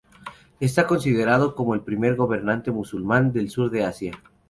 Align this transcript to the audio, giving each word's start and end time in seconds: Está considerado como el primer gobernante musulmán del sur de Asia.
Está 0.59 0.87
considerado 0.87 1.53
como 1.53 1.75
el 1.75 1.81
primer 1.81 2.15
gobernante 2.15 2.71
musulmán 2.71 3.31
del 3.33 3.51
sur 3.51 3.69
de 3.69 3.83
Asia. 3.85 4.13